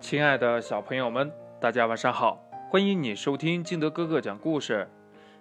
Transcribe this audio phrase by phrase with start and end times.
[0.00, 2.42] 亲爱的小朋友们，大家晚上好！
[2.70, 4.88] 欢迎你收听金德哥哥讲故事。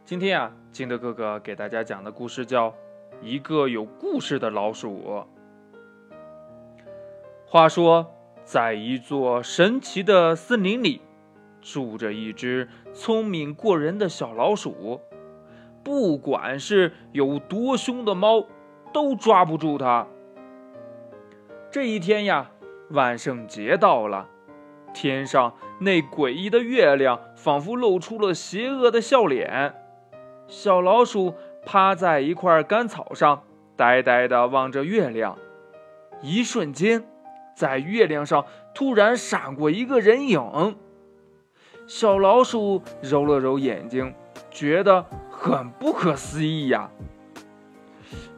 [0.03, 2.69] 今天啊，金德哥哥给大家讲的故事叫
[3.21, 5.25] 《一个有故事的老鼠》。
[7.47, 11.01] 话说，在一座神奇的森林里，
[11.61, 14.99] 住着一只聪明过人的小老鼠。
[15.85, 18.45] 不管是有多凶的猫，
[18.91, 20.05] 都抓不住它。
[21.71, 22.51] 这一天呀，
[22.89, 24.27] 万圣节到了。
[24.93, 29.73] 天上那诡异的月亮仿佛露出了邪恶的笑脸。
[30.47, 31.35] 小老鼠
[31.65, 33.43] 趴在一块干草上，
[33.75, 35.37] 呆呆地望着月亮。
[36.21, 37.03] 一瞬间，
[37.55, 40.75] 在月亮上突然闪过一个人影。
[41.87, 44.13] 小老鼠揉了揉眼睛，
[44.51, 46.89] 觉得很不可思议呀。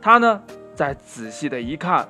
[0.01, 2.07] 它呢，再仔细的一看，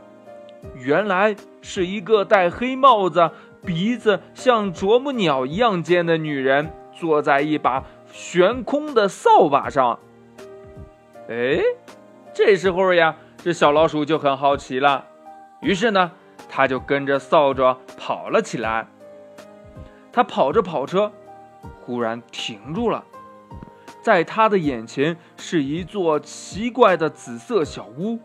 [0.75, 3.31] 原来是一个戴黑帽子。
[3.63, 9.99] 鼻子像啄木鸟一样尖的女人坐在一把悬空的扫把上。
[11.29, 11.61] 哎，
[12.33, 15.05] 这时候呀，这小老鼠就很好奇了，
[15.61, 16.11] 于是呢，
[16.49, 18.87] 它就跟着扫帚跑了起来。
[20.11, 21.11] 它跑着跑着，
[21.79, 23.05] 忽然停住了，
[24.01, 28.19] 在它的眼前是一座奇怪的紫色小屋。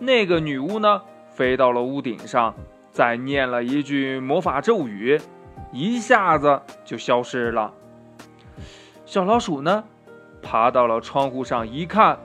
[0.00, 2.54] 那个女巫呢，飞到了屋顶上。
[2.92, 5.18] 再念了一句魔法咒语，
[5.72, 7.72] 一下子就消失了。
[9.06, 9.82] 小老鼠呢，
[10.42, 12.18] 爬到了窗户上一看，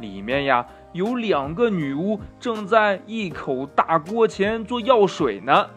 [0.00, 5.70] 里面呀有两个女巫正在一口大锅前做药水呢。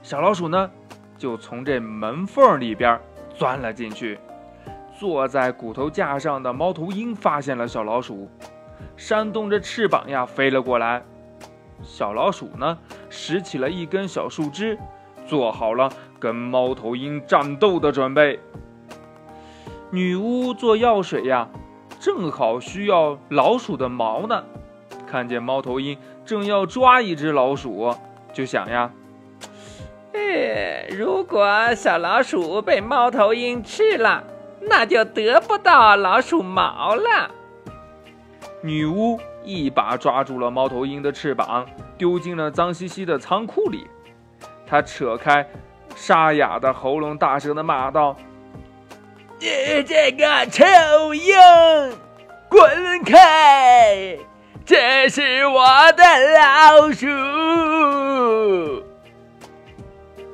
[0.00, 0.70] 小老鼠呢，
[1.18, 3.00] 就从这门缝里边
[3.34, 4.18] 钻了进去。
[4.96, 8.28] 坐在骨头架上的猫头鹰发现了小老鼠，
[8.96, 11.02] 扇动着翅膀呀飞了过来。
[11.84, 12.78] 小老鼠呢，
[13.10, 14.78] 拾起了一根小树枝，
[15.26, 18.40] 做好了跟猫头鹰战斗的准备。
[19.90, 21.48] 女巫做药水呀，
[22.00, 24.42] 正好需要老鼠的毛呢。
[25.06, 27.94] 看见猫头鹰正要抓一只老鼠，
[28.32, 28.90] 就想呀，
[30.12, 34.24] 哎，如果小老鼠被猫头鹰吃了，
[34.60, 37.30] 那就得不到老鼠毛了。
[38.62, 39.20] 女巫。
[39.44, 41.66] 一把抓住了猫头鹰的翅膀，
[41.98, 43.86] 丢进了脏兮兮的仓库里。
[44.66, 45.46] 他扯开
[45.94, 48.16] 沙哑的喉咙，大声的骂道
[49.38, 50.64] ：“你这个臭
[51.14, 51.34] 鹰，
[52.48, 54.16] 滚开！
[54.64, 55.62] 这是我
[55.92, 56.02] 的
[56.38, 57.06] 老鼠！”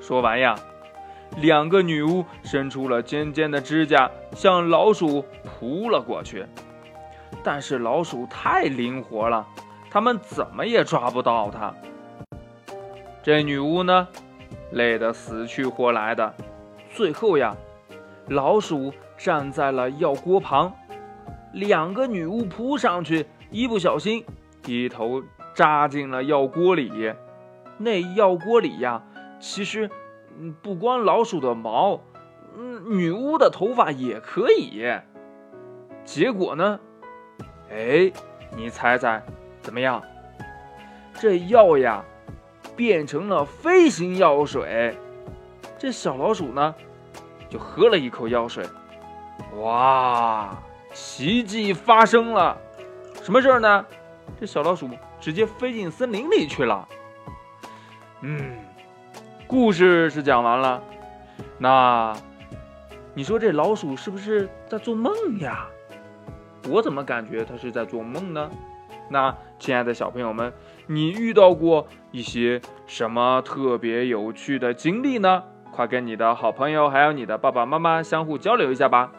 [0.00, 0.54] 说完呀，
[1.38, 6.46] 两个女巫伸出了尖尖的指甲，向老鼠扑了过去。
[7.42, 9.46] 但是老鼠太灵活了，
[9.90, 11.74] 他们怎么也抓不到它。
[13.22, 14.08] 这女巫呢，
[14.72, 16.34] 累得死去活来的。
[16.90, 17.56] 最后呀，
[18.28, 20.72] 老鼠站在了药锅旁，
[21.52, 24.24] 两个女巫扑上去，一不小心
[24.66, 25.22] 一头
[25.54, 27.12] 扎进了药锅里。
[27.78, 29.02] 那药锅里呀，
[29.38, 29.88] 其实
[30.62, 32.00] 不光老鼠的毛，
[32.56, 34.84] 嗯，女巫的头发也可以。
[36.04, 36.80] 结果呢？
[37.70, 38.10] 哎，
[38.56, 39.22] 你猜猜，
[39.62, 40.02] 怎么样？
[41.14, 42.04] 这药呀，
[42.74, 44.96] 变成了飞行药水。
[45.78, 46.74] 这小老鼠呢，
[47.48, 48.66] 就喝了一口药水。
[49.56, 50.56] 哇，
[50.92, 52.56] 奇迹发生了！
[53.22, 53.86] 什么事儿呢？
[54.38, 54.88] 这小老鼠
[55.20, 56.88] 直接飞进森林里去了。
[58.22, 58.58] 嗯，
[59.46, 60.82] 故事是讲完了。
[61.58, 62.16] 那
[63.14, 65.66] 你说这老鼠是不是在做梦呀？
[66.68, 68.50] 我怎么感觉他是在做梦呢？
[69.08, 70.52] 那亲爱的小朋友们，
[70.86, 75.42] 你遇到过一些什么特别有趣的经历呢？
[75.72, 79.12] 快跟你的好朋友还有你的爸爸妈妈相互交流一下吧。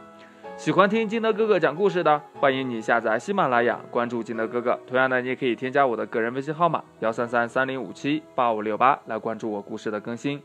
[0.58, 4.80] 喜欢听金德哥哥讲故事的，欢迎你下载喜马拉雅，关注金德哥哥。
[4.86, 10.42] 同样的，你也可以添加我的个人微信号码幺三三三零五七八五六八来关注我故事的更新。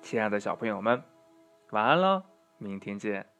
[0.00, 1.02] 亲爱的小朋友们，
[1.70, 2.22] 晚安了，
[2.58, 3.39] 明天见。